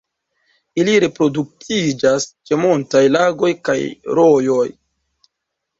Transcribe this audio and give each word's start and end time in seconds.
Ili 0.83 0.95
reproduktiĝas 1.03 2.25
ĉe 2.49 2.61
montaj 2.63 3.03
lagoj 3.19 3.53
kaj 3.71 3.79
rojoj. 4.21 4.67